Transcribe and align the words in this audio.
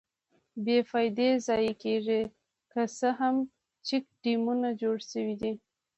بې 0.63 0.77
فایدې 0.89 1.29
ضایع 1.45 1.73
کېږي، 1.83 2.21
که 2.71 2.81
څه 2.97 3.09
هم 3.19 3.35
چیک 3.87 4.05
ډیمونه 4.23 4.69
جوړ 4.81 4.95
شویدي. 5.09 5.53